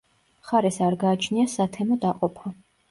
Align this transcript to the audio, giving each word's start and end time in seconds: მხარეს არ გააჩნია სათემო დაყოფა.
მხარეს 0.39 0.79
არ 0.87 0.97
გააჩნია 1.05 1.47
სათემო 1.59 2.03
დაყოფა. 2.09 2.59